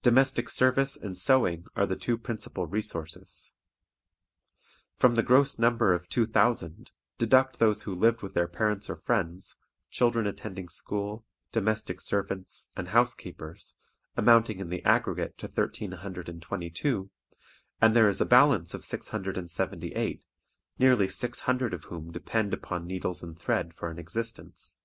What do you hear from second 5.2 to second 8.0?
gross number of two thousand deduct those who